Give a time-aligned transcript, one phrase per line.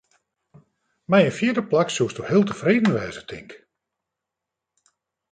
[1.09, 3.51] Mei in fjirde plak soesto heel tefreden wêze, tink?